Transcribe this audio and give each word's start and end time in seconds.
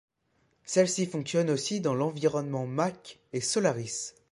Celle-ci 0.63 1.05
fonctionne 1.05 1.51
aussi 1.51 1.79
dans 1.79 1.93
l'environnement 1.93 2.65
Mac 2.65 3.19
et 3.33 3.39
Solaris. 3.39 4.15